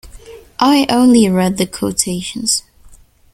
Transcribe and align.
I 0.57 0.87
only 0.89 1.29
read 1.29 1.57
the 1.59 1.67
quotations. 1.67 2.63